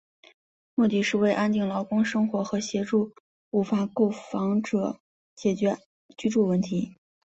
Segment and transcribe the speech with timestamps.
[0.73, 3.13] 目的是为安定劳工生活与协助
[3.51, 4.99] 无法购屋者
[5.35, 5.77] 解决
[6.17, 6.95] 居住问题。